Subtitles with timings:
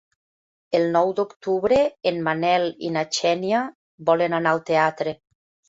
[0.79, 1.79] El nou d'octubre
[2.13, 3.63] en Manel i na Xènia
[4.13, 5.19] volen anar al teatre.